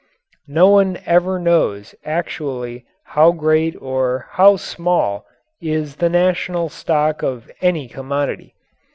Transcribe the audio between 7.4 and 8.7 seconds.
any commodity.